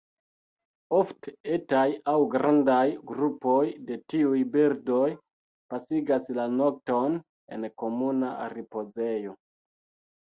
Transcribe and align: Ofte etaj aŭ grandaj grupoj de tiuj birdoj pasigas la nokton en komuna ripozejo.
Ofte 0.99 1.33
etaj 1.57 1.83
aŭ 2.13 2.15
grandaj 2.35 2.85
grupoj 3.11 3.59
de 3.89 3.97
tiuj 4.13 4.41
birdoj 4.55 5.05
pasigas 5.75 6.33
la 6.39 6.49
nokton 6.57 7.21
en 7.59 7.71
komuna 7.85 8.33
ripozejo. 8.59 9.39